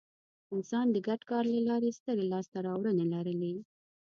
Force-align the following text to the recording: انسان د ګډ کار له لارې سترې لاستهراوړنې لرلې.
انسان 0.55 0.85
د 0.91 0.97
ګډ 1.07 1.21
کار 1.31 1.43
له 1.53 1.61
لارې 1.67 1.89
سترې 1.97 2.25
لاستهراوړنې 2.33 3.05
لرلې. 3.13 3.53